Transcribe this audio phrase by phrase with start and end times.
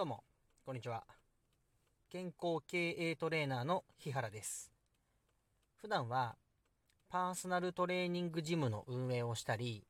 [0.00, 0.24] どうも、
[0.64, 1.04] こんにちは。
[2.08, 4.72] 健康経営トレーナーの日原です。
[5.76, 6.36] 普段は、
[7.10, 9.84] パーソナルトレーニングジムの運営をしたり、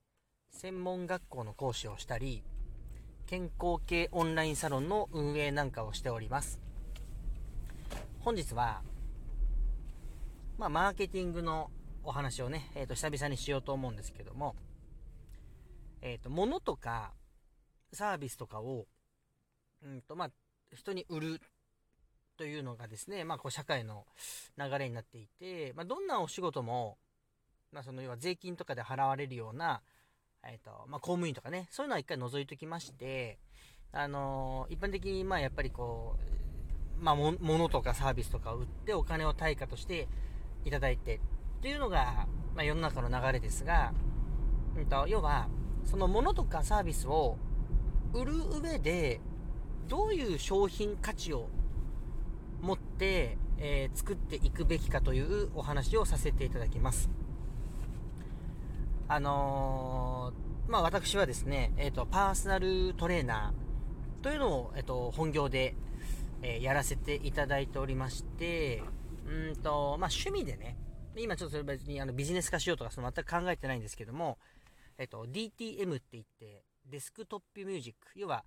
[0.50, 2.42] 専門学校の講師をしたり、
[3.26, 6.58] 健康系オンラインサロンの運営なんかをしております。
[8.18, 8.82] 本日は、
[10.58, 11.70] まあ、マーケティングの
[12.02, 14.56] お話をね、えっ、と、久々にしようと思うんですけども、
[16.02, 17.12] えっ、と、物とか、
[17.92, 18.88] サービスとかを、
[19.84, 20.30] うんと、まあ、
[20.74, 21.40] 人に売る
[22.36, 24.06] というのがですね、まあ、こう、社会の
[24.56, 26.98] 流れになっていて、まあ、どんなお仕事も、
[27.72, 29.82] まあ、その、要は税金とかで払われるような、
[30.42, 33.38] えっ、と、まあ、公務員とかね、そういうのは一回除いときまして、
[33.92, 36.16] あのー一般的に、ま、やっぱりこ
[36.98, 40.08] う、まあ、も、物とかサービスとかを売ってお金を対価として
[40.64, 41.20] いただいて、
[41.60, 43.92] というのが、まあ、世の中の流れですが、
[44.76, 45.48] うんと、要は、
[45.84, 47.36] その物とかサービスを
[48.12, 49.20] 売る上で、
[49.90, 51.48] どういう商品価値を
[52.62, 57.10] 持って、えー作っていくべきかというお話をさせていただきます。
[59.08, 65.74] あのーまあ、私はですね、えっ、と、パーソナルトレーナーというのを、えっ、と、本業で、
[66.42, 68.84] えやらせていただいておりまして、
[69.26, 70.76] うんと、まあ、趣味でね、
[71.16, 74.38] 今ちょっとそれ別にあのビジネス化しようとかその全く考えてないんですけども、
[74.96, 78.44] えっと、DTM って言って、デスクトップミュージック、要は、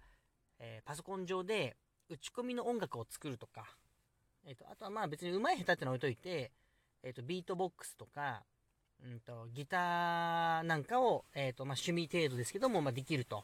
[0.64, 1.76] えーパソコン上で
[2.10, 3.66] 打ち込みの音楽を作るとか、
[4.46, 6.52] えっと、あとはまあ別に上手い下手ってのは置いといて、
[7.04, 8.44] えっと、ビートボックスとか、
[9.06, 13.44] うんと、ギターなんかを、えっと、まあ趣味程度ですけども、まあできると。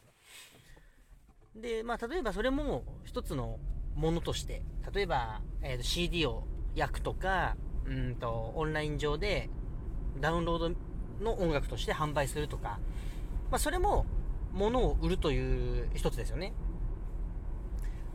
[1.55, 3.59] で、まあ例えばそれも一つの
[3.95, 4.61] ものとして、
[4.93, 9.49] 例えば、えっと CD を焼くとか、うんと、オンライン上で
[10.21, 10.69] ダウンロード
[11.21, 12.79] の音楽として販売するとか、
[13.49, 14.05] まあそれも
[14.53, 16.53] 物を売るという一つですよね。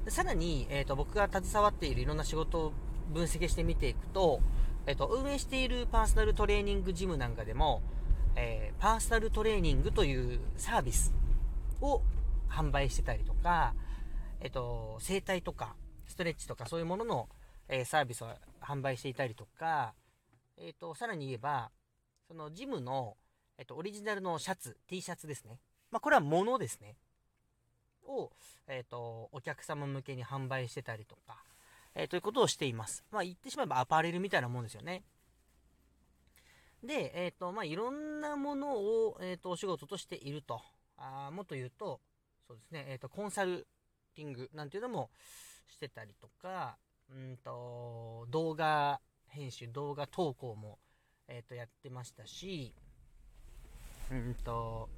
[0.09, 2.73] さらに、えっ、と、僕が携わっているいろんな仕事を
[3.13, 4.41] 分析してみていくと、
[4.87, 7.83] えっ、と、運営しているパーソナルトレーニングジムなんかでも、
[8.37, 11.15] えーパーソナルトレーニングというサービス
[11.81, 12.03] を
[12.51, 13.75] 販売してたりとか、
[14.41, 15.75] えっ、と、整体とか、
[16.07, 17.29] ストレッチとかそういうものの、
[17.69, 18.29] えサービスを
[18.61, 19.95] 販売していたりとか、
[20.59, 21.71] えっ、と、さらに言えば、
[22.29, 23.17] そのジムの、
[23.57, 25.61] えっ、と、オリジナルのシャツ、T シャツですね。
[25.91, 26.97] まあ、これは物ですね。
[28.07, 28.33] を、
[28.67, 31.43] えっ、と、お客様向けに販売してたりとか、
[31.95, 33.05] えーということをしています。
[33.11, 35.05] まあ、言ってしまえばアパレルみたいなもんですよね。
[36.83, 40.61] で、えっ、と、まあ、いろんなものを、えっ、と、お仕事としていると。
[40.97, 42.01] あもっと言うと、
[42.47, 43.67] そうですね、えっ、と、コンサル
[44.15, 45.11] ティングなんていうのも
[45.67, 46.77] してたりとか、
[47.11, 50.79] うんと、動画編集、動画投稿も、
[51.27, 52.75] えっ、と、やってましたし、
[54.11, 54.89] うんと、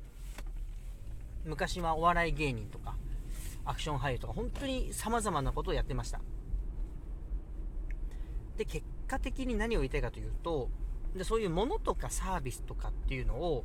[1.46, 2.96] 昔はお笑い芸人とか、
[3.64, 6.20] アクション俳優とか、本当に様々なことをやってました。
[8.56, 10.68] で、結果的に何を言いたいかというと、
[11.16, 13.64] でそういうものとかサービスとかっていうのを、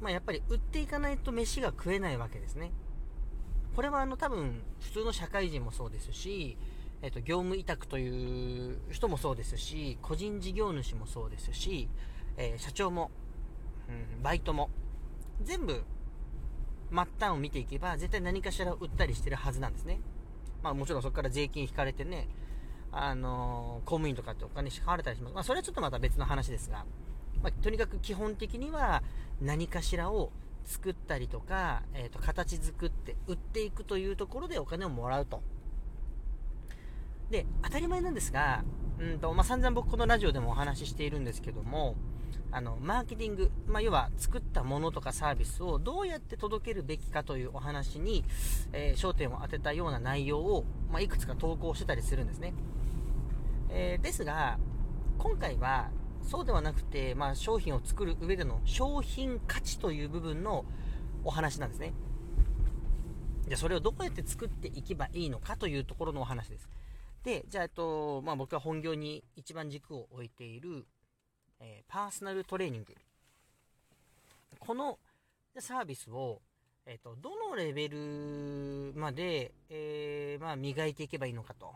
[0.00, 2.72] まあ、やっぱり売っていかないと飯が食えないわけですね。
[3.74, 6.56] これはあの多分普通の社会人もそうですし、
[7.02, 11.88] えっと、業務委託という人もそうですし、個人事業主もそうですし、
[12.36, 13.10] えー社長も、
[13.88, 14.70] うん、バイトも、
[15.42, 15.84] 全部、
[16.90, 20.00] 末端を見ていけば、絶対何かしら売ったりしてるはずなんですね。
[20.62, 22.28] まあもちろんそこから税金引かれてね、
[22.92, 25.34] あのー公務員とかってお金支払われたりします。
[25.34, 26.84] まあそれはちょっとまた別の話ですが、
[27.42, 29.02] まあとにかく基本的には
[29.40, 30.32] 何かしらを
[30.64, 35.42] 作ったりとか、えっ、と、形作って売っていくというところでお金をもらうと。
[37.30, 38.64] で、当たり前なんですが、
[38.98, 41.96] うんと、まあ散々僕このラジオでもお話ししているんですけども、
[42.50, 48.24] あの、マーケティング、まあ、要は作ったものとかサービスをどうやって届けるべきかというお話に、
[48.72, 52.54] えー焦点を当てたような内容を、まあ、いくつか投稿してたりするんですね。
[53.70, 54.58] えーですが、
[55.18, 55.90] 今回は
[56.22, 60.64] そうではなくて、まあ、商品を作る上での商品価値という部分の
[61.24, 61.92] お話なんですね。
[63.46, 66.68] じゃあそれをどうやって作っていけばいいのかというところのお話です。
[67.24, 70.86] で、じゃあ、えっと、まあ、僕が本業に一番軸を置いている、
[71.60, 72.94] えーパーソナルトレーニング。
[74.58, 74.98] この
[75.58, 76.40] サービスを、
[76.86, 81.74] えっと、どのレベルまで、えーまあ、磨いていけばいいのかと。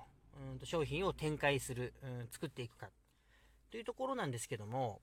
[0.50, 2.88] うんと商品を展開する、うん、作っていくか。
[3.70, 5.00] というところなんですけども、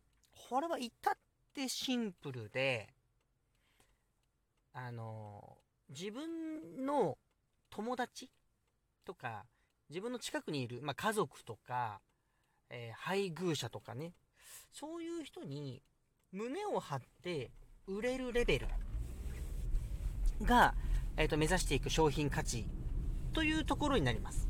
[0.50, 1.14] これは至っ
[1.54, 2.88] てシンプルで、
[4.74, 5.58] あの、
[5.90, 7.18] 自分の
[7.70, 8.30] 友達
[9.06, 9.46] とか、
[9.90, 12.00] 自分の近くにいる、まあ、家族とか、
[12.70, 14.14] えー配偶者とかね、
[14.72, 15.82] そういう人に
[16.32, 17.52] 胸を張って
[17.88, 18.68] 売れるレベル
[20.44, 20.76] が、
[21.18, 22.66] えっ、と、目指していく商品価値
[23.34, 24.48] というところになります。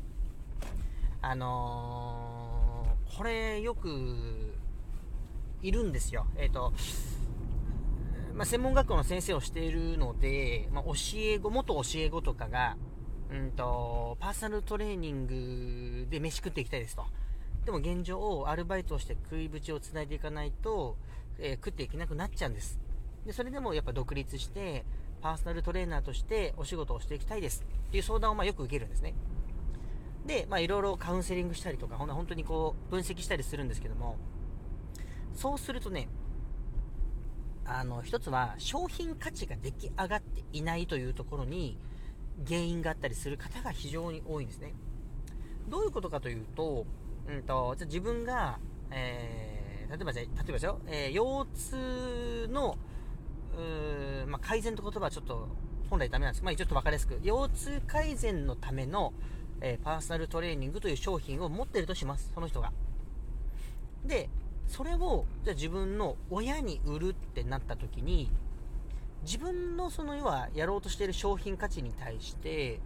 [1.22, 4.54] あのー、これよく
[5.62, 6.26] いるんですよ。
[6.36, 6.72] えっ、ー、と、
[8.34, 12.76] まあ、専門学校の先生をしているので、まあ、教え子、元教え子とかが、
[13.30, 17.04] うんと、パーソナルトレーニングで飯食っていきたいですと。
[17.70, 20.96] でも現状を、アルバイトをして食いぶちをつないでいかないと、
[21.38, 22.80] えー、食っていけなくなっちゃうんです。
[23.24, 24.84] で、それでもやっぱ独立して、
[25.22, 29.14] パーソナルトレーナーとしてお仕事をしていきたいですっていう相談をまあよく受けるんですね。
[30.26, 34.16] で、まあいろいろカウンセリングしたりとか、ほん本当にこう分析したりするんですけども、
[35.32, 36.08] そうするとね、
[37.64, 41.78] あの、一つは商品価値が出来上がっていないというところに
[42.44, 44.74] 原因があったりする方が非常に多いんですね。
[45.68, 46.84] どういうことかというと、
[47.30, 48.58] うんと、じゃ自分が、
[48.90, 52.76] えー、例えばじゃ例えばですよ、えー、腰痛の、
[53.56, 55.48] うまあ、改善って言葉はちょっと
[55.88, 59.12] 本来ダメなんですけど、まあ、ちょっと分かりやすく、腰痛改善のための、
[59.60, 62.72] えー、パーソナルトレーニングという商品を持ってるとします、その人が。
[64.04, 64.28] で、
[64.66, 68.30] それを、じゃ自分の親に売るってなった時に、
[69.22, 72.80] 自分のその要はやろうとしている商品価値に対して、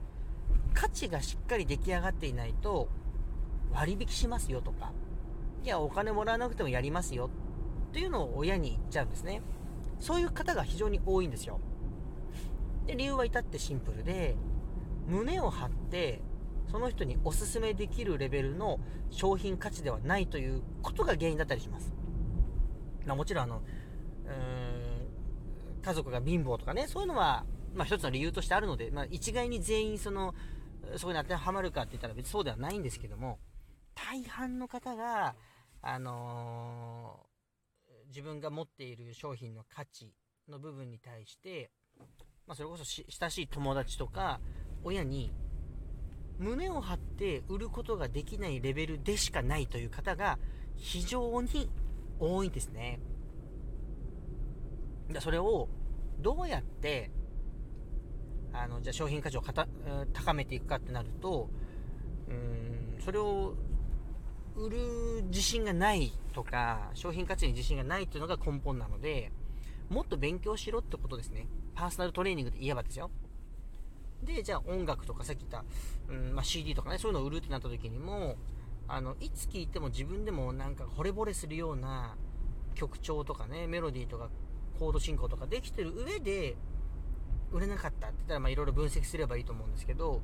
[0.72, 2.88] 価値がしっかり出来上がっていないと、
[3.74, 4.92] 割引しますよとか、
[5.64, 7.30] いや、お金もらわなくてもやりますよ
[7.88, 9.42] っていうのを親に言っちゃうんですね。
[9.98, 11.60] そういう方が非常に多いんですよ。
[12.86, 14.36] で、理由は至ってシンプルで、
[15.06, 16.22] 胸を張って、
[16.70, 18.80] その人におすすめできるレベルの
[19.10, 21.92] 商品価値ではないということが原因だったりします。
[23.06, 23.62] まあ、もちろんあの、
[25.82, 27.44] 家族が貧乏とかね、そういうのは、
[27.74, 30.34] まあ一つの理由としてあるので、まあ一概に全員その、
[30.96, 33.38] そこに当てはまるかって言ったら別にそうではないんですけども、
[33.94, 35.34] 大半の方が、
[35.82, 40.12] あのー、自分が持っている商品の価値
[40.48, 41.70] の部分に対して、
[42.46, 44.40] まあ、それこそ親しい友達とか
[44.82, 45.32] 親に
[46.38, 50.38] 胸を張って売ることができないレベルでしかないという方が
[50.76, 51.70] 非常に
[52.18, 53.00] 多いんですね。
[55.20, 55.68] それを
[56.20, 57.10] どうやって
[58.52, 59.42] あのじゃあ商品価値を
[60.12, 61.50] 高めていくかってなると
[62.28, 63.54] うんそれを
[64.56, 69.32] 売る自信がないとか商品価値に自信がないというのが根本なので
[69.88, 71.46] もっと勉強しろってことですね。
[71.74, 73.10] パーソナルトレーニングで言えばですよ。
[74.22, 75.64] で、じゃあ音楽とかさっき言った、
[76.08, 78.36] うんまあ、CD とかね、そういうのを売るってなった時にも、
[78.88, 82.16] あの、いつ聴いても自分でもなんか惚れ惚れするような
[82.74, 84.30] 曲調とかね、メロディーとか
[84.78, 86.56] コード進行とかできてる上で、
[87.52, 90.22] 売れなかったって言ったら、まあいろいろ分析すればいいと思うんですけど、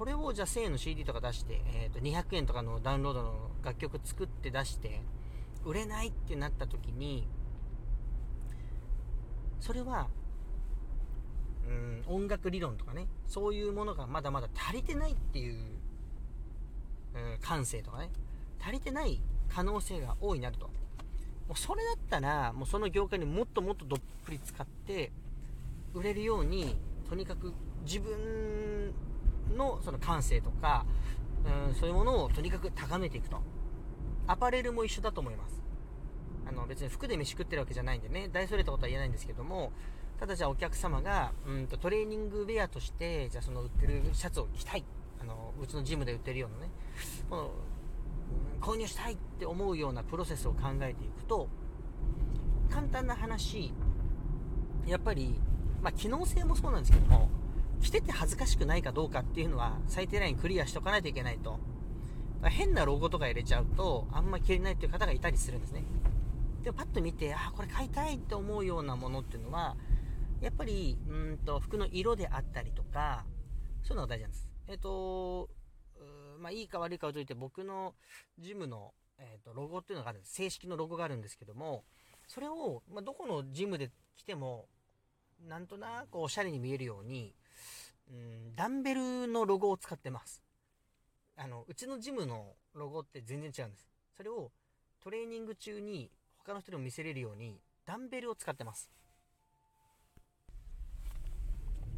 [0.00, 5.02] それをじゃあ1000円の CD とか出して、え、ー、と200円とかのダウンロードの楽曲作って出して、
[5.62, 7.28] 売れないってなった時に、
[9.60, 10.08] それは
[11.68, 15.56] うん、音楽理論とかね、そういうものがまだまだ足りてないっていう、
[17.14, 18.08] うん、感性とかね、
[18.58, 19.20] 足りてない
[19.54, 20.68] 可能性が大いなると。
[21.46, 25.12] もうそれだったら、もうその業界にもっともっとどっぷり使って、
[25.92, 27.52] 売れるように、とにかく
[27.84, 28.94] 自分
[29.56, 30.84] のその感性とか、
[31.68, 33.40] うん、そういうものをとにかく高めていくと。
[34.26, 35.60] アパレルも一緒だと思います。
[36.46, 39.72] あの別に服で飯食ってるわけじゃないんでね、大それたことは言えないんですけども、
[40.18, 44.84] ただじゃあお客様が、うんとトレーニングウェアとして、じゃあその売ってるシャツを着たい。
[45.20, 46.70] あの、うちのジムで売ってるようなね、
[47.28, 47.50] この、
[48.60, 51.48] 購入したいって思うようなプロセスを考えていくと、
[52.70, 53.74] 簡単な話、
[54.86, 55.38] やっぱり、
[55.82, 57.28] まあ、機能性もそうなんですけども、
[57.80, 61.58] 着てて恥ずかしくないかどうかっていうのは最低ラインクリアしとかないといけないと。
[62.48, 65.84] 変なロゴとか入れちゃうと、あんま着れないっていう方がいたりするんですね。
[66.62, 69.76] で、パッと見て、あ、これ買いたいって思うようなものっていうのは、
[70.40, 73.26] やっぱり、うんと、服の色であったりとか、
[73.82, 74.48] そういうのが大事なんです。
[74.68, 75.50] えっ、ー、と、
[76.38, 77.94] まあ、いいか悪いかをといて、僕の
[78.38, 80.34] ジムの、えっ、ー、と、ロゴっていうのがあるんです。
[80.34, 81.84] 正式のロゴがあるんですけども、
[82.26, 84.68] それを、まあ、どこのジムで着ても、
[85.46, 87.34] なんとなくおしゃれに見えるように、
[88.10, 90.42] うん、ダンベルのロゴを使ってます。
[91.36, 93.88] あの、うちのジムのロゴって全然違うんです。
[94.16, 94.50] それを
[95.02, 98.90] トレーニング中に他の人にも見せれるように、ダンベルを使ってます。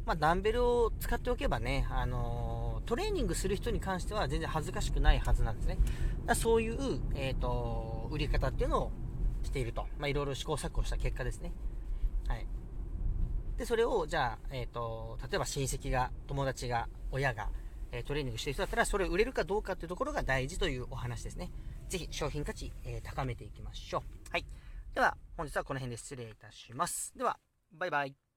[0.05, 5.77] まあ、ダンベルを使っておけばね、あのー、トレーニングする人に関しては全然恥ずかしくないはずなんですね。
[6.25, 8.91] だそういう、えっ、ー、と、売り方っていうのを
[9.43, 9.87] していると。
[9.99, 11.51] まあ、いろいろ試行錯誤した結果ですね。
[13.57, 17.49] で、それを、じゃあ、えっ、ー、と、例えば親戚が、友達が、親が、
[17.91, 21.51] えトレーニングしてる人だったら、それを売れるかどうかっていうところが大事というお話ですね。
[21.89, 24.31] ぜひ、商品価値、え高めていきましょう。
[24.31, 24.45] はい。
[24.95, 27.13] では、本日はこの辺で失礼いたします。
[27.15, 27.37] では、
[27.71, 28.32] バイバイ。